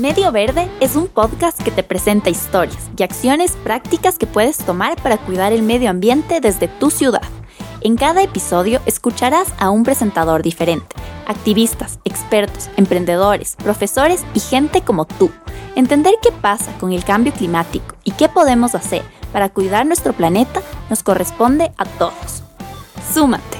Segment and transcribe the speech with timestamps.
[0.00, 4.96] Medio Verde es un podcast que te presenta historias y acciones prácticas que puedes tomar
[5.02, 7.20] para cuidar el medio ambiente desde tu ciudad.
[7.82, 15.04] En cada episodio escucharás a un presentador diferente, activistas, expertos, emprendedores, profesores y gente como
[15.04, 15.30] tú.
[15.76, 19.02] Entender qué pasa con el cambio climático y qué podemos hacer
[19.34, 22.42] para cuidar nuestro planeta nos corresponde a todos.
[23.12, 23.59] ¡Súmate!